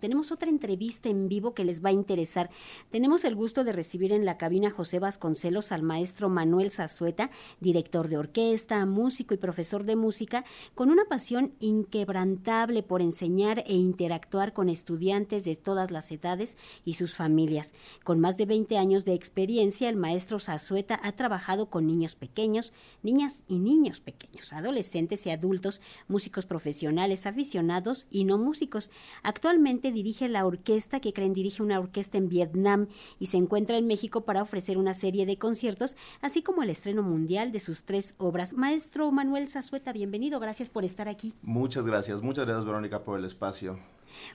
Tenemos 0.00 0.32
otra 0.32 0.50
entrevista 0.50 1.08
en 1.08 1.28
vivo 1.28 1.54
que 1.54 1.64
les 1.64 1.84
va 1.84 1.90
a 1.90 1.92
interesar. 1.92 2.50
Tenemos 2.90 3.24
el 3.24 3.34
gusto 3.34 3.64
de 3.64 3.72
recibir 3.72 4.12
en 4.12 4.24
la 4.24 4.38
cabina 4.38 4.70
José 4.70 4.98
Vasconcelos 4.98 5.72
al 5.72 5.82
maestro 5.82 6.28
Manuel 6.28 6.72
Zazueta, 6.72 7.30
director 7.60 8.08
de 8.08 8.16
orquesta, 8.16 8.84
músico 8.86 9.34
y 9.34 9.36
profesor 9.36 9.84
de 9.84 9.96
música, 9.96 10.44
con 10.74 10.90
una 10.90 11.04
pasión 11.04 11.52
inquebrantable 11.60 12.82
por 12.82 13.02
enseñar 13.02 13.62
e 13.66 13.74
interactuar 13.74 14.52
con 14.52 14.68
estudiantes 14.68 15.44
de 15.44 15.54
todas 15.54 15.90
las 15.90 16.10
edades 16.10 16.56
y 16.84 16.94
sus 16.94 17.14
familias. 17.14 17.74
Con 18.02 18.20
más 18.20 18.36
de 18.36 18.46
20 18.46 18.78
años 18.78 19.04
de 19.04 19.14
experiencia, 19.14 19.88
el 19.88 19.96
maestro 19.96 20.38
Zazueta 20.38 20.98
ha 21.02 21.12
trabajado 21.12 21.68
con 21.68 21.86
niños 21.86 22.14
pequeños, 22.14 22.72
niñas 23.02 23.44
y 23.48 23.58
niños 23.58 24.00
pequeños, 24.00 24.52
adolescentes 24.52 25.26
y 25.26 25.30
adultos, 25.30 25.80
músicos 26.08 26.46
profesionales, 26.46 27.26
aficionados 27.26 28.06
y 28.10 28.24
no 28.24 28.38
músicos. 28.38 28.90
Actualmente 29.22 29.89
dirige 29.92 30.28
la 30.28 30.46
orquesta 30.46 31.00
que 31.00 31.12
creen 31.12 31.32
dirige 31.32 31.62
una 31.62 31.78
orquesta 31.78 32.18
en 32.18 32.28
Vietnam 32.28 32.88
y 33.18 33.26
se 33.26 33.36
encuentra 33.36 33.76
en 33.76 33.86
México 33.86 34.22
para 34.22 34.42
ofrecer 34.42 34.78
una 34.78 34.94
serie 34.94 35.26
de 35.26 35.38
conciertos, 35.38 35.96
así 36.20 36.42
como 36.42 36.62
el 36.62 36.70
estreno 36.70 37.02
mundial 37.02 37.52
de 37.52 37.60
sus 37.60 37.84
tres 37.84 38.14
obras. 38.18 38.54
Maestro 38.54 39.10
Manuel 39.12 39.48
Zazueta, 39.48 39.92
bienvenido, 39.92 40.40
gracias 40.40 40.70
por 40.70 40.84
estar 40.84 41.08
aquí. 41.08 41.34
Muchas 41.42 41.86
gracias, 41.86 42.22
muchas 42.22 42.46
gracias 42.46 42.64
Verónica 42.66 43.02
por 43.04 43.18
el 43.18 43.24
espacio. 43.24 43.78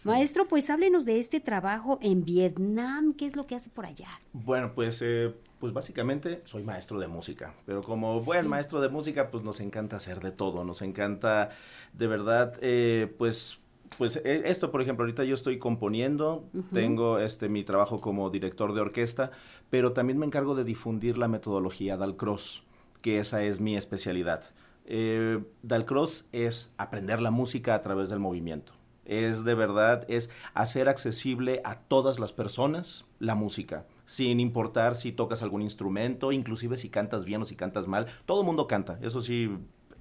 Maestro, 0.03 0.47
pues 0.47 0.69
háblenos 0.69 1.05
de 1.05 1.19
este 1.19 1.39
trabajo 1.39 1.99
en 2.01 2.23
Vietnam, 2.23 3.13
¿qué 3.13 3.25
es 3.25 3.35
lo 3.35 3.45
que 3.45 3.55
hace 3.55 3.69
por 3.69 3.85
allá? 3.85 4.07
Bueno, 4.33 4.73
pues 4.73 5.01
eh, 5.01 5.33
pues 5.59 5.73
básicamente 5.73 6.41
soy 6.45 6.63
maestro 6.63 6.99
de 6.99 7.07
música, 7.07 7.53
pero 7.65 7.81
como 7.81 8.19
buen 8.21 8.47
maestro 8.47 8.81
de 8.81 8.89
música, 8.89 9.31
pues 9.31 9.43
nos 9.43 9.59
encanta 9.59 9.97
hacer 9.97 10.19
de 10.21 10.31
todo, 10.31 10.63
nos 10.63 10.81
encanta 10.81 11.49
de 11.93 12.07
verdad, 12.07 12.53
eh, 12.61 13.13
pues 13.17 13.59
pues 13.97 14.17
e, 14.17 14.49
esto, 14.49 14.71
por 14.71 14.81
ejemplo, 14.81 15.03
ahorita 15.03 15.23
yo 15.23 15.33
estoy 15.33 15.59
componiendo, 15.59 16.45
tengo 16.73 17.19
este 17.19 17.49
mi 17.49 17.63
trabajo 17.63 17.99
como 17.99 18.29
director 18.29 18.73
de 18.73 18.81
orquesta, 18.81 19.31
pero 19.69 19.93
también 19.93 20.17
me 20.17 20.25
encargo 20.25 20.55
de 20.55 20.63
difundir 20.63 21.17
la 21.17 21.27
metodología 21.27 21.97
Dalcross, 21.97 22.63
que 23.01 23.19
esa 23.19 23.43
es 23.43 23.59
mi 23.59 23.75
especialidad. 23.77 24.43
Eh, 24.85 25.43
Dalcross 25.63 26.27
es 26.31 26.73
aprender 26.77 27.21
la 27.21 27.31
música 27.31 27.75
a 27.75 27.81
través 27.81 28.09
del 28.09 28.19
movimiento. 28.19 28.73
Es 29.05 29.43
de 29.43 29.53
verdad, 29.53 30.03
es 30.07 30.29
hacer 30.53 30.89
accesible 30.89 31.61
a 31.63 31.79
todas 31.79 32.19
las 32.19 32.33
personas 32.33 33.05
la 33.19 33.35
música, 33.35 33.85
sin 34.05 34.39
importar 34.39 34.95
si 34.95 35.11
tocas 35.11 35.43
algún 35.43 35.61
instrumento, 35.61 36.31
inclusive 36.31 36.77
si 36.77 36.89
cantas 36.89 37.23
bien 37.23 37.41
o 37.41 37.45
si 37.45 37.55
cantas 37.55 37.87
mal. 37.87 38.07
Todo 38.25 38.41
el 38.41 38.47
mundo 38.47 38.67
canta, 38.67 38.97
eso 39.01 39.21
sí, 39.21 39.57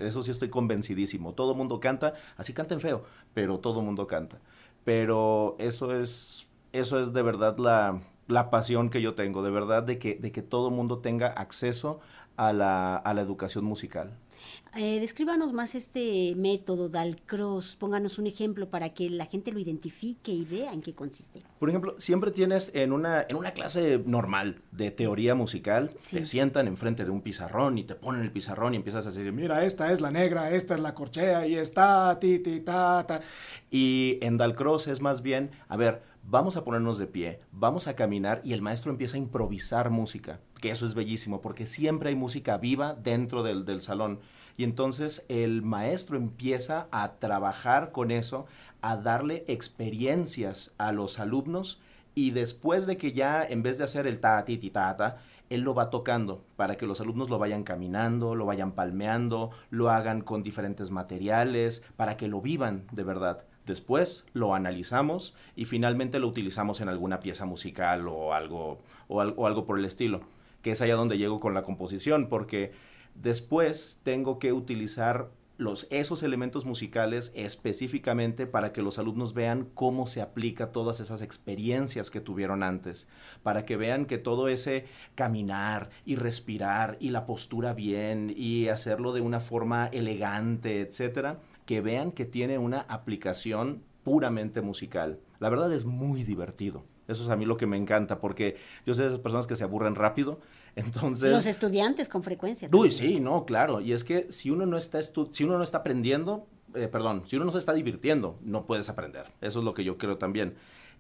eso 0.09 0.23
sí 0.23 0.31
estoy 0.31 0.51
convencidísimo. 0.51 1.35
Todo 1.35 1.55
mundo 1.55 1.81
canta, 1.81 2.15
así 2.37 2.53
canten 2.53 2.81
feo, 2.81 3.05
pero 3.35 3.59
todo 3.59 3.83
mundo 3.83 4.07
canta. 4.07 4.39
Pero 4.85 5.57
eso 5.59 5.93
es, 5.95 6.47
eso 6.73 7.01
es 7.01 7.13
de 7.13 7.23
verdad 7.23 7.57
la, 7.59 8.01
la 8.29 8.51
pasión 8.51 8.91
que 8.91 9.03
yo 9.03 9.15
tengo, 9.15 9.43
de 9.43 9.51
verdad, 9.51 9.83
de 9.83 9.99
que, 9.99 10.17
de 10.17 10.33
que 10.33 10.43
todo 10.43 10.71
mundo 10.71 10.99
tenga 10.99 11.29
acceso 11.29 12.01
a 12.37 12.53
la, 12.53 12.97
a 12.97 13.15
la 13.15 13.21
educación 13.23 13.65
musical. 13.65 14.13
Eh, 14.77 14.99
descríbanos 14.99 15.53
más 15.53 15.77
este 15.77 16.35
método 16.37 16.89
Dalcross, 16.89 17.77
pónganos 17.77 18.19
un 18.19 18.27
ejemplo 18.27 18.69
para 18.69 18.89
que 18.89 19.09
la 19.09 19.27
gente 19.27 19.53
lo 19.53 19.61
identifique 19.61 20.33
y 20.33 20.45
vea 20.45 20.73
en 20.73 20.83
qué 20.83 20.95
consiste. 20.95 21.43
Por 21.61 21.69
ejemplo, 21.69 21.95
siempre 21.99 22.33
tienes 22.33 22.73
en 22.75 22.93
una, 22.93 23.25
en 23.29 23.37
una 23.37 23.53
clase 23.53 24.03
normal 24.05 24.63
de 24.73 24.91
teoría 24.91 25.37
musical, 25.37 25.91
te 26.11 26.27
sientan 26.27 26.67
enfrente 26.67 27.05
de 27.05 27.11
un 27.11 27.21
pizarrón 27.21 27.79
y 27.79 27.85
te 27.85 27.95
ponen 27.95 28.23
el 28.23 28.33
pizarrón 28.33 28.75
y 28.75 28.77
empiezas 28.77 29.07
a 29.07 29.11
decir, 29.11 29.31
mira, 29.33 29.65
esta 29.65 29.93
es 29.93 30.01
la 30.01 30.11
negra, 30.11 30.51
esta 30.51 30.75
es 30.75 30.81
la 30.81 30.95
corchea 30.95 31.47
y 31.47 31.55
está, 31.55 32.19
ti, 32.19 32.41
ti, 32.41 32.59
ta, 32.61 33.05
ta. 33.07 33.21
Y 33.71 34.19
en 34.23 34.37
Dalcross 34.37 34.89
es 34.89 35.01
más 35.01 35.23
bien, 35.23 35.53
a 35.69 35.77
ver, 35.77 36.03
vamos 36.29 36.57
a 36.57 36.65
ponernos 36.65 36.99
de 36.99 37.07
pie, 37.07 37.41
vamos 37.53 37.87
a 37.87 37.97
caminar 37.97 38.41
y 38.45 38.53
el 38.53 38.63
maestro 38.63 38.91
empieza 38.91 39.17
a 39.17 39.21
improvisar 39.21 39.91
música, 39.91 40.41
que 40.61 40.71
eso 40.71 40.87
es 40.87 40.95
bellísimo, 40.95 41.41
porque 41.41 41.67
siempre 41.67 42.09
hay 42.09 42.15
música 42.15 42.57
viva 42.59 42.95
dentro 42.95 43.43
del, 43.43 43.65
del 43.65 43.81
salón. 43.81 44.21
Y 44.57 44.65
entonces 44.65 45.25
el 45.29 45.63
maestro 45.63 46.17
empieza 46.17 46.87
a 46.93 47.15
trabajar 47.15 47.91
con 47.93 48.11
eso, 48.11 48.47
a 48.83 48.97
darle 48.97 49.45
experiencias 49.49 50.75
a 50.79 50.93
los 50.93 51.19
alumnos 51.19 51.81
y 52.15 52.31
después 52.31 52.87
de 52.87 52.97
que 52.97 53.13
ya 53.13 53.45
en 53.45 53.63
vez 53.63 53.79
de 53.79 53.85
hacer 53.85 54.07
el 54.07 54.21
ta 54.21 54.45
ti 54.45 54.57
ti 54.57 54.71
ta 54.71 54.97
ta, 54.97 55.17
él 55.51 55.61
lo 55.63 55.75
va 55.75 55.91
tocando 55.91 56.45
para 56.57 56.77
que 56.77 56.87
los 56.87 57.01
alumnos 57.01 57.31
lo 57.31 57.39
vayan 57.39 57.65
caminando, 57.65 58.35
lo 58.35 58.47
vayan 58.47 58.73
palmeando, 58.73 59.51
lo 59.71 59.91
hagan 59.91 60.21
con 60.21 60.43
diferentes 60.43 60.91
materiales, 60.91 61.83
para 61.97 62.17
que 62.17 62.29
lo 62.29 62.41
vivan 62.41 62.87
de 62.93 63.05
verdad. 63.05 63.45
Después 63.67 64.27
lo 64.35 64.55
analizamos 64.55 65.35
y 65.57 65.65
finalmente 65.65 66.19
lo 66.19 66.29
utilizamos 66.29 66.81
en 66.81 66.89
alguna 66.89 67.21
pieza 67.21 67.47
musical 67.47 68.09
o 68.09 68.35
algo, 68.35 68.81
o, 69.09 69.21
algo 69.21 69.65
por 69.65 69.79
el 69.79 69.85
estilo, 69.85 70.21
que 70.63 70.73
es 70.73 70.81
allá 70.81 70.97
donde 70.97 71.19
llego 71.19 71.41
con 71.41 71.55
la 71.55 71.63
composición, 71.63 72.29
porque 72.29 72.73
después 73.15 74.01
tengo 74.03 74.39
que 74.39 74.53
utilizar 74.53 75.31
los, 75.57 75.87
esos 75.91 76.23
elementos 76.23 76.65
musicales 76.65 77.33
específicamente 77.35 78.47
para 78.47 78.73
que 78.73 78.83
los 78.83 78.99
alumnos 78.99 79.35
vean 79.35 79.69
cómo 79.75 80.07
se 80.07 80.21
aplica 80.21 80.73
todas 80.73 81.01
esas 81.01 81.23
experiencias 81.23 82.11
que 82.11 82.21
tuvieron 82.21 82.63
antes, 82.63 83.07
para 83.43 83.65
que 83.65 83.77
vean 83.77 84.07
que 84.07 84.19
todo 84.19 84.49
ese 84.49 84.87
caminar 85.15 85.91
y 86.05 86.17
respirar 86.17 86.97
y 87.01 87.11
la 87.11 87.27
postura 87.27 87.73
bien 87.73 88.33
y 88.37 88.69
hacerlo 88.69 89.13
de 89.13 89.21
una 89.21 89.41
forma 89.41 89.87
elegante, 89.87 90.81
etcétera, 90.81 91.37
que 91.67 91.81
vean 91.81 92.13
que 92.13 92.25
tiene 92.25 92.59
una 92.59 92.81
aplicación 92.81 93.83
puramente 94.03 94.61
musical. 94.61 95.21
La 95.41 95.49
verdad 95.49 95.73
es 95.73 95.85
muy 95.85 96.25
divertido. 96.25 96.85
Eso 97.09 97.23
es 97.23 97.29
a 97.29 97.37
mí 97.37 97.45
lo 97.45 97.57
que 97.57 97.67
me 97.67 97.77
encanta, 97.77 98.19
porque 98.19 98.57
yo 98.87 98.95
soy 98.95 99.05
de 99.05 99.09
esas 99.09 99.21
personas 99.21 99.47
que 99.47 99.57
se 99.57 99.65
aburren 99.65 99.95
rápido. 99.95 100.41
Entonces. 100.77 101.31
Los 101.31 101.47
estudiantes 101.47 102.09
con 102.09 102.23
frecuencia. 102.23 102.69
Uy, 102.73 102.93
sí, 102.93 103.21
no, 103.21 103.45
claro. 103.45 103.81
Y 103.81 103.93
es 103.93 104.05
que 104.05 104.33
si 104.33 104.51
uno 104.51 104.67
no 104.67 104.77
está, 104.77 105.01
si 105.03 105.45
uno 105.45 105.57
no 105.59 105.63
está 105.63 105.79
aprendiendo, 105.79 106.47
eh, 106.75 106.89
perdón, 106.89 107.23
si 107.27 107.37
uno 107.37 107.45
no 107.45 107.53
se 107.53 107.59
está 107.59 107.73
divirtiendo, 107.73 108.39
no 108.43 108.67
puedes 108.67 108.89
aprender. 108.89 109.27
Eso 109.41 109.61
es 109.61 109.65
lo 109.65 109.75
que 109.75 109.85
yo 109.85 109.99
creo 109.99 110.19
también. 110.19 110.55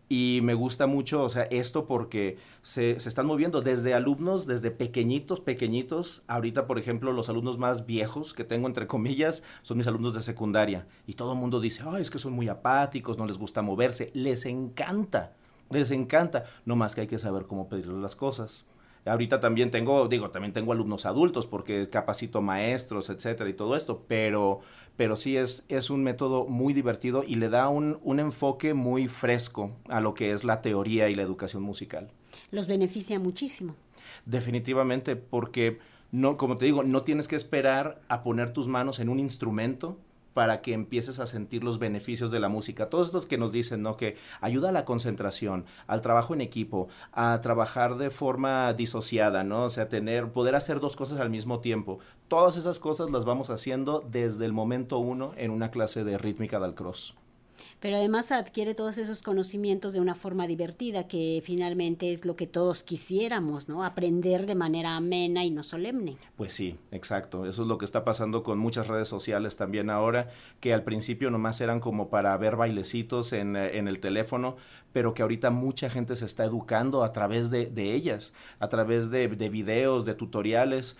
Y 0.08 0.40
me 0.42 0.52
gusta 0.52 0.86
mucho, 0.86 1.22
o 1.22 1.30
sea, 1.30 1.44
esto 1.44 1.86
porque 1.86 2.36
se, 2.62 3.00
se, 3.00 3.08
están 3.08 3.24
moviendo 3.24 3.62
desde 3.62 3.94
alumnos, 3.94 4.46
desde 4.46 4.70
pequeñitos, 4.70 5.40
pequeñitos. 5.40 6.22
Ahorita, 6.26 6.66
por 6.66 6.78
ejemplo, 6.78 7.12
los 7.12 7.30
alumnos 7.30 7.56
más 7.56 7.86
viejos 7.86 8.34
que 8.34 8.44
tengo, 8.44 8.66
entre 8.66 8.86
comillas, 8.86 9.42
son 9.62 9.78
mis 9.78 9.86
alumnos 9.86 10.14
de 10.14 10.20
secundaria. 10.20 10.86
Y 11.06 11.14
todo 11.14 11.32
el 11.32 11.38
mundo 11.38 11.58
dice, 11.58 11.82
ay, 11.86 12.02
es 12.02 12.10
que 12.10 12.18
son 12.18 12.34
muy 12.34 12.48
apáticos, 12.48 13.16
no 13.16 13.24
les 13.24 13.38
gusta 13.38 13.62
moverse. 13.62 14.10
Les 14.12 14.44
encanta, 14.44 15.32
les 15.70 15.90
encanta. 15.90 16.44
No 16.64 16.76
más 16.76 16.94
que 16.94 17.02
hay 17.02 17.06
que 17.06 17.18
saber 17.18 17.46
cómo 17.46 17.68
pedirles 17.68 17.98
las 17.98 18.16
cosas. 18.16 18.64
Ahorita 19.06 19.38
también 19.38 19.70
tengo, 19.70 20.08
digo, 20.08 20.30
también 20.30 20.54
tengo 20.54 20.72
alumnos 20.72 21.04
adultos 21.04 21.46
porque 21.46 21.90
capacito 21.90 22.40
maestros, 22.40 23.10
etcétera, 23.10 23.50
y 23.50 23.52
todo 23.52 23.76
esto, 23.76 24.04
pero, 24.08 24.60
pero 24.96 25.16
sí 25.16 25.36
es, 25.36 25.66
es 25.68 25.90
un 25.90 26.02
método 26.02 26.46
muy 26.46 26.72
divertido 26.72 27.22
y 27.22 27.34
le 27.34 27.50
da 27.50 27.68
un, 27.68 27.98
un 28.02 28.18
enfoque 28.18 28.72
muy 28.72 29.08
fresco 29.08 29.72
a 29.88 30.00
lo 30.00 30.14
que 30.14 30.32
es 30.32 30.42
la 30.42 30.62
teoría 30.62 31.10
y 31.10 31.14
la 31.14 31.22
educación 31.22 31.62
musical. 31.62 32.10
Los 32.50 32.66
beneficia 32.66 33.18
muchísimo. 33.18 33.74
Definitivamente, 34.24 35.16
porque 35.16 35.80
no, 36.10 36.38
como 36.38 36.56
te 36.56 36.64
digo, 36.64 36.82
no 36.82 37.02
tienes 37.02 37.28
que 37.28 37.36
esperar 37.36 38.00
a 38.08 38.22
poner 38.22 38.52
tus 38.52 38.68
manos 38.68 39.00
en 39.00 39.10
un 39.10 39.18
instrumento 39.18 39.98
para 40.34 40.60
que 40.60 40.74
empieces 40.74 41.20
a 41.20 41.26
sentir 41.26 41.64
los 41.64 41.78
beneficios 41.78 42.30
de 42.30 42.40
la 42.40 42.48
música. 42.48 42.90
Todos 42.90 43.06
estos 43.06 43.24
que 43.24 43.38
nos 43.38 43.52
dicen, 43.52 43.82
¿no? 43.82 43.96
Que 43.96 44.16
ayuda 44.40 44.68
a 44.68 44.72
la 44.72 44.84
concentración, 44.84 45.64
al 45.86 46.02
trabajo 46.02 46.34
en 46.34 46.40
equipo, 46.40 46.88
a 47.12 47.40
trabajar 47.40 47.96
de 47.96 48.10
forma 48.10 48.72
disociada, 48.74 49.44
¿no? 49.44 49.64
O 49.64 49.70
sea, 49.70 49.88
tener, 49.88 50.28
poder 50.32 50.56
hacer 50.56 50.80
dos 50.80 50.96
cosas 50.96 51.20
al 51.20 51.30
mismo 51.30 51.60
tiempo. 51.60 52.00
Todas 52.28 52.56
esas 52.56 52.78
cosas 52.78 53.10
las 53.10 53.24
vamos 53.24 53.48
haciendo 53.48 54.04
desde 54.10 54.44
el 54.44 54.52
momento 54.52 54.98
uno 54.98 55.32
en 55.36 55.50
una 55.50 55.70
clase 55.70 56.04
de 56.04 56.18
rítmica 56.18 56.58
del 56.60 56.74
cross 56.74 57.14
pero 57.80 57.96
además 57.96 58.32
adquiere 58.32 58.74
todos 58.74 58.98
esos 58.98 59.22
conocimientos 59.22 59.92
de 59.92 60.00
una 60.00 60.14
forma 60.14 60.46
divertida, 60.46 61.06
que 61.06 61.42
finalmente 61.44 62.12
es 62.12 62.24
lo 62.24 62.36
que 62.36 62.46
todos 62.46 62.82
quisiéramos, 62.82 63.68
¿no? 63.68 63.84
Aprender 63.84 64.46
de 64.46 64.54
manera 64.54 64.96
amena 64.96 65.44
y 65.44 65.50
no 65.50 65.62
solemne. 65.62 66.16
Pues 66.36 66.52
sí, 66.52 66.76
exacto. 66.90 67.46
Eso 67.46 67.62
es 67.62 67.68
lo 67.68 67.78
que 67.78 67.84
está 67.84 68.04
pasando 68.04 68.42
con 68.42 68.58
muchas 68.58 68.88
redes 68.88 69.08
sociales 69.08 69.56
también 69.56 69.90
ahora, 69.90 70.28
que 70.60 70.74
al 70.74 70.82
principio 70.82 71.30
nomás 71.30 71.60
eran 71.60 71.80
como 71.80 72.08
para 72.08 72.36
ver 72.36 72.56
bailecitos 72.56 73.32
en, 73.32 73.56
eh, 73.56 73.78
en 73.78 73.88
el 73.88 74.00
teléfono, 74.00 74.56
pero 74.92 75.12
que 75.14 75.22
ahorita 75.22 75.50
mucha 75.50 75.90
gente 75.90 76.16
se 76.16 76.24
está 76.24 76.44
educando 76.44 77.04
a 77.04 77.12
través 77.12 77.50
de, 77.50 77.66
de 77.66 77.94
ellas, 77.94 78.32
a 78.58 78.68
través 78.68 79.10
de, 79.10 79.28
de 79.28 79.48
videos, 79.48 80.04
de 80.04 80.14
tutoriales, 80.14 80.96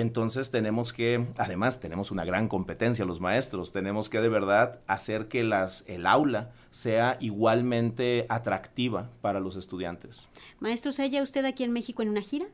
entonces 0.00 0.50
tenemos 0.50 0.92
que, 0.92 1.26
además 1.36 1.80
tenemos 1.80 2.10
una 2.10 2.24
gran 2.24 2.48
competencia 2.48 3.04
los 3.04 3.20
maestros, 3.20 3.72
tenemos 3.72 4.08
que 4.08 4.20
de 4.20 4.28
verdad 4.28 4.80
hacer 4.86 5.28
que 5.28 5.42
las, 5.42 5.84
el 5.86 6.06
aula 6.06 6.52
sea 6.70 7.16
igualmente 7.20 8.26
atractiva 8.28 9.10
para 9.20 9.40
los 9.40 9.56
estudiantes. 9.56 10.28
Maestro, 10.60 10.92
¿se 10.92 11.02
halla 11.02 11.22
usted 11.22 11.44
aquí 11.44 11.64
en 11.64 11.72
México 11.72 12.02
en 12.02 12.10
una 12.10 12.22
gira? 12.22 12.46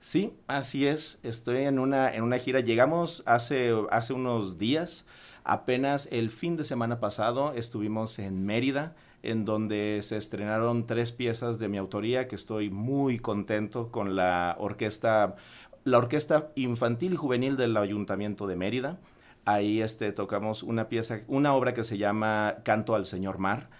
Sí, 0.00 0.34
así 0.48 0.86
es, 0.86 1.20
estoy 1.22 1.58
en 1.58 1.78
una, 1.78 2.12
en 2.12 2.24
una 2.24 2.38
gira. 2.38 2.60
Llegamos 2.60 3.22
hace, 3.24 3.72
hace 3.90 4.12
unos 4.12 4.58
días, 4.58 5.06
apenas 5.44 6.08
el 6.10 6.30
fin 6.30 6.56
de 6.56 6.64
semana 6.64 6.98
pasado 6.98 7.52
estuvimos 7.54 8.18
en 8.18 8.44
Mérida, 8.44 8.96
en 9.22 9.44
donde 9.44 10.00
se 10.02 10.16
estrenaron 10.16 10.88
tres 10.88 11.12
piezas 11.12 11.60
de 11.60 11.68
mi 11.68 11.78
autoría, 11.78 12.26
que 12.26 12.34
estoy 12.34 12.70
muy 12.70 13.20
contento 13.20 13.92
con 13.92 14.16
la 14.16 14.56
orquesta, 14.58 15.36
la 15.84 15.98
orquesta 15.98 16.52
infantil 16.54 17.14
y 17.14 17.16
juvenil 17.16 17.56
del 17.56 17.76
Ayuntamiento 17.76 18.46
de 18.46 18.56
Mérida. 18.56 19.00
Ahí 19.44 19.80
este, 19.80 20.12
tocamos 20.12 20.62
una 20.62 20.88
pieza, 20.88 21.20
una 21.26 21.54
obra 21.54 21.74
que 21.74 21.84
se 21.84 21.98
llama 21.98 22.56
Canto 22.64 22.94
al 22.94 23.04
Señor 23.04 23.38
Mar 23.38 23.70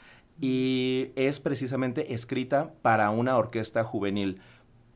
y 0.40 1.12
es 1.14 1.38
precisamente 1.38 2.14
escrita 2.14 2.75
para 2.82 3.10
una 3.10 3.37
orquesta 3.37 3.84
juvenil. 3.84 4.40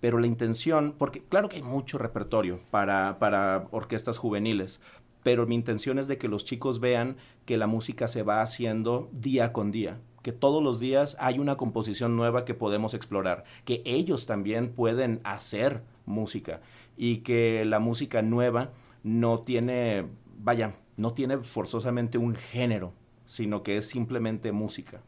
Pero 0.00 0.18
la 0.18 0.26
intención, 0.26 0.94
porque 0.98 1.22
claro 1.22 1.48
que 1.48 1.56
hay 1.56 1.62
mucho 1.62 1.98
repertorio 1.98 2.58
para, 2.70 3.18
para 3.18 3.68
orquestas 3.70 4.18
juveniles, 4.18 4.80
pero 5.22 5.46
mi 5.46 5.54
intención 5.54 5.98
es 5.98 6.06
de 6.08 6.18
que 6.18 6.28
los 6.28 6.44
chicos 6.44 6.80
vean 6.80 7.16
que 7.44 7.56
la 7.56 7.66
música 7.66 8.08
se 8.08 8.22
va 8.22 8.42
haciendo 8.42 9.08
día 9.12 9.52
con 9.52 9.70
día, 9.70 10.00
que 10.22 10.32
todos 10.32 10.62
los 10.62 10.80
días 10.80 11.16
hay 11.18 11.38
una 11.38 11.56
composición 11.56 12.16
nueva 12.16 12.44
que 12.44 12.54
podemos 12.54 12.94
explorar, 12.94 13.44
que 13.64 13.82
ellos 13.84 14.26
también 14.26 14.72
pueden 14.72 15.20
hacer 15.24 15.82
música 16.04 16.60
y 16.96 17.19
que 17.19 17.64
la 17.64 17.78
música 17.78 18.22
nueva 18.22 18.72
no 19.02 19.40
tiene, 19.40 20.06
vaya, 20.38 20.75
no 20.96 21.12
tiene 21.12 21.38
forzosamente 21.38 22.19
un 22.19 22.34
género, 22.34 22.93
sino 23.26 23.62
que 23.62 23.76
es 23.76 23.87
simplemente 23.87 24.52
música. 24.52 25.02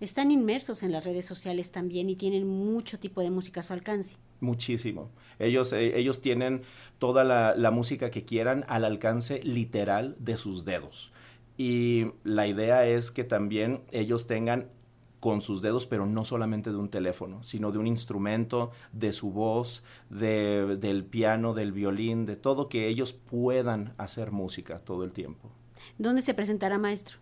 Están 0.00 0.30
inmersos 0.30 0.82
en 0.82 0.92
las 0.92 1.04
redes 1.04 1.24
sociales 1.24 1.70
también 1.70 2.08
y 2.10 2.16
tienen 2.16 2.46
mucho 2.46 2.98
tipo 2.98 3.20
de 3.20 3.30
música 3.30 3.60
a 3.60 3.62
su 3.62 3.72
alcance. 3.72 4.16
Muchísimo. 4.40 5.10
Ellos, 5.38 5.72
eh, 5.72 5.98
ellos 5.98 6.20
tienen 6.20 6.62
toda 6.98 7.24
la, 7.24 7.54
la 7.56 7.70
música 7.70 8.10
que 8.10 8.24
quieran 8.24 8.64
al 8.68 8.84
alcance 8.84 9.40
literal 9.42 10.16
de 10.18 10.36
sus 10.36 10.64
dedos. 10.64 11.12
Y 11.56 12.06
la 12.22 12.46
idea 12.46 12.86
es 12.86 13.10
que 13.10 13.24
también 13.24 13.80
ellos 13.90 14.28
tengan 14.28 14.68
con 15.20 15.40
sus 15.40 15.62
dedos, 15.62 15.86
pero 15.86 16.06
no 16.06 16.24
solamente 16.24 16.70
de 16.70 16.76
un 16.76 16.90
teléfono, 16.90 17.42
sino 17.42 17.72
de 17.72 17.78
un 17.78 17.86
instrumento, 17.86 18.70
de 18.92 19.12
su 19.12 19.30
voz, 19.32 19.82
de, 20.10 20.76
del 20.76 21.04
piano, 21.04 21.54
del 21.54 21.72
violín, 21.72 22.26
de 22.26 22.36
todo 22.36 22.68
que 22.68 22.88
ellos 22.88 23.12
puedan 23.12 23.94
hacer 23.98 24.30
música 24.30 24.80
todo 24.80 25.04
el 25.04 25.12
tiempo. 25.12 25.50
¿Dónde 25.98 26.22
se 26.22 26.34
presentará, 26.34 26.78
maestro? 26.78 27.18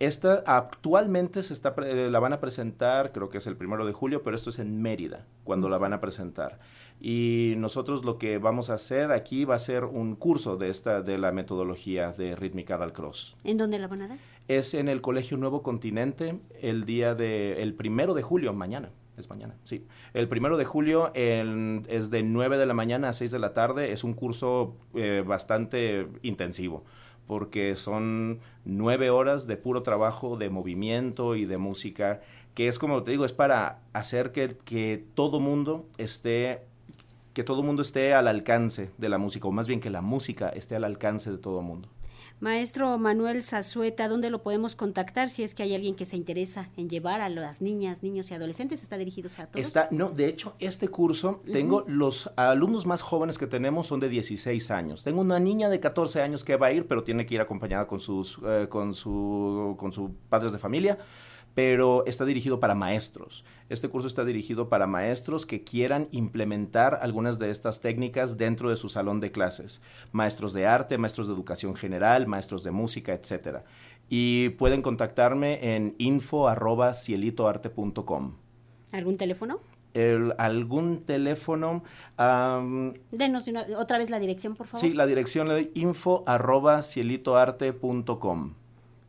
Esta 0.00 0.42
actualmente 0.46 1.42
se 1.42 1.52
está, 1.54 1.74
la 1.76 2.18
van 2.18 2.32
a 2.32 2.40
presentar, 2.40 3.12
creo 3.12 3.30
que 3.30 3.38
es 3.38 3.46
el 3.46 3.56
primero 3.56 3.86
de 3.86 3.92
julio, 3.92 4.24
pero 4.24 4.34
esto 4.34 4.50
es 4.50 4.58
en 4.58 4.82
Mérida, 4.82 5.26
cuando 5.44 5.68
la 5.68 5.78
van 5.78 5.92
a 5.92 6.00
presentar. 6.00 6.58
Y 7.00 7.54
nosotros 7.58 8.04
lo 8.04 8.18
que 8.18 8.38
vamos 8.38 8.70
a 8.70 8.74
hacer 8.74 9.12
aquí 9.12 9.44
va 9.44 9.56
a 9.56 9.58
ser 9.58 9.84
un 9.84 10.16
curso 10.16 10.56
de 10.56 10.70
esta, 10.70 11.02
de 11.02 11.18
la 11.18 11.32
metodología 11.32 12.12
de 12.12 12.34
rítmica 12.34 12.78
del 12.78 12.92
cross. 12.92 13.36
¿En 13.44 13.58
dónde 13.58 13.78
la 13.78 13.88
van 13.88 14.02
a 14.02 14.08
dar? 14.08 14.18
Es 14.48 14.74
en 14.74 14.88
el 14.88 15.00
Colegio 15.00 15.36
Nuevo 15.36 15.62
Continente, 15.62 16.40
el 16.60 16.84
día 16.84 17.14
de, 17.14 17.62
el 17.62 17.74
primero 17.74 18.14
de 18.14 18.22
julio, 18.22 18.52
mañana. 18.52 18.90
Es 19.16 19.30
mañana, 19.30 19.54
sí. 19.62 19.86
El 20.12 20.28
primero 20.28 20.56
de 20.56 20.64
julio 20.64 21.12
es 21.14 22.10
de 22.10 22.22
9 22.24 22.58
de 22.58 22.66
la 22.66 22.74
mañana 22.74 23.10
a 23.10 23.12
6 23.12 23.30
de 23.30 23.38
la 23.38 23.52
tarde. 23.52 23.92
Es 23.92 24.02
un 24.02 24.14
curso 24.14 24.74
eh, 24.94 25.22
bastante 25.24 26.08
intensivo 26.22 26.84
porque 27.26 27.76
son 27.76 28.40
nueve 28.64 29.10
horas 29.10 29.46
de 29.46 29.56
puro 29.56 29.82
trabajo, 29.82 30.36
de 30.36 30.50
movimiento 30.50 31.36
y 31.36 31.46
de 31.46 31.58
música, 31.58 32.20
que 32.54 32.68
es 32.68 32.78
como 32.78 33.02
te 33.02 33.12
digo, 33.12 33.24
es 33.24 33.32
para 33.32 33.80
hacer 33.92 34.32
que, 34.32 34.56
que 34.64 35.04
todo 35.14 35.40
mundo 35.40 35.88
esté 35.96 36.66
que 37.34 37.44
todo 37.44 37.62
mundo 37.62 37.82
esté 37.82 38.14
al 38.14 38.28
alcance 38.28 38.90
de 38.96 39.08
la 39.08 39.18
música, 39.18 39.48
o 39.48 39.52
más 39.52 39.66
bien 39.68 39.80
que 39.80 39.90
la 39.90 40.00
música 40.00 40.48
esté 40.48 40.76
al 40.76 40.84
alcance 40.84 41.30
de 41.30 41.38
todo 41.38 41.60
mundo. 41.60 41.88
Maestro 42.40 42.98
Manuel 42.98 43.42
Zazueta, 43.42 44.08
¿dónde 44.08 44.28
lo 44.28 44.42
podemos 44.42 44.76
contactar 44.76 45.28
si 45.30 45.42
es 45.42 45.54
que 45.54 45.62
hay 45.62 45.74
alguien 45.74 45.94
que 45.94 46.04
se 46.04 46.16
interesa 46.16 46.68
en 46.76 46.88
llevar 46.88 47.20
a 47.20 47.28
las 47.28 47.62
niñas, 47.62 48.02
niños 48.02 48.30
y 48.30 48.34
adolescentes? 48.34 48.82
¿Está 48.82 48.98
dirigido 48.98 49.30
a 49.38 49.46
todos? 49.46 49.64
Está, 49.64 49.88
no, 49.90 50.10
de 50.10 50.28
hecho, 50.28 50.54
este 50.58 50.88
curso, 50.88 51.42
tengo 51.50 51.84
los 51.86 52.30
alumnos 52.36 52.86
más 52.86 53.02
jóvenes 53.02 53.38
que 53.38 53.46
tenemos 53.46 53.86
son 53.86 54.00
de 54.00 54.08
16 54.08 54.70
años. 54.72 55.04
Tengo 55.04 55.20
una 55.20 55.40
niña 55.40 55.68
de 55.68 55.80
14 55.80 56.22
años 56.22 56.44
que 56.44 56.56
va 56.56 56.66
a 56.68 56.72
ir, 56.72 56.86
pero 56.86 57.04
tiene 57.04 57.24
que 57.24 57.34
ir 57.34 57.40
acompañada 57.40 57.86
con 57.86 58.00
sus, 58.00 58.38
eh, 58.44 58.66
con 58.68 58.94
su, 58.94 59.76
con 59.78 59.92
sus 59.92 60.10
padres 60.28 60.52
de 60.52 60.58
familia 60.58 60.98
pero 61.54 62.04
está 62.06 62.24
dirigido 62.24 62.60
para 62.60 62.74
maestros. 62.74 63.44
Este 63.68 63.88
curso 63.88 64.08
está 64.08 64.24
dirigido 64.24 64.68
para 64.68 64.86
maestros 64.86 65.44
que 65.46 65.64
quieran 65.64 66.08
implementar 66.10 66.98
algunas 67.00 67.38
de 67.38 67.50
estas 67.50 67.80
técnicas 67.80 68.36
dentro 68.36 68.68
de 68.70 68.76
su 68.76 68.88
salón 68.88 69.20
de 69.20 69.30
clases. 69.32 69.80
Maestros 70.12 70.52
de 70.52 70.66
arte, 70.66 70.98
maestros 70.98 71.28
de 71.28 71.34
educación 71.34 71.74
general, 71.74 72.26
maestros 72.26 72.62
de 72.64 72.72
música, 72.72 73.14
etc. 73.14 73.60
Y 74.08 74.50
pueden 74.50 74.82
contactarme 74.82 75.74
en 75.74 75.94
info.cielitoarte.com. 75.98 78.34
¿Algún 78.92 79.16
teléfono? 79.16 79.60
algún 80.38 81.04
teléfono. 81.04 81.84
Denos 83.12 83.44
otra 83.78 83.98
vez 83.98 84.10
la 84.10 84.18
dirección, 84.18 84.56
por 84.56 84.66
favor. 84.66 84.80
Sí, 84.80 84.92
la 84.92 85.06
dirección 85.06 85.52
es 85.52 85.68
info.cielitoarte.com. 85.74 88.54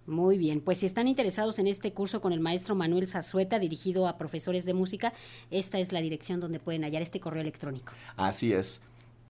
Muy 0.07 0.37
bien, 0.37 0.61
pues 0.61 0.79
si 0.79 0.85
están 0.85 1.07
interesados 1.07 1.57
en 1.57 1.67
este 1.67 1.91
curso 1.91 2.21
con 2.21 2.31
el 2.31 2.39
maestro 2.39 2.75
Manuel 2.75 3.07
Zazueta, 3.07 3.57
dirigido 3.57 4.07
a 4.07 4.17
profesores 4.17 4.65
de 4.65 4.73
música, 4.73 5.13
esta 5.49 5.79
es 5.79 5.91
la 5.91 6.01
dirección 6.01 6.39
donde 6.39 6.59
pueden 6.59 6.83
hallar 6.83 7.01
este 7.01 7.19
correo 7.19 7.41
electrónico. 7.41 7.91
Así 8.15 8.53
es. 8.53 8.81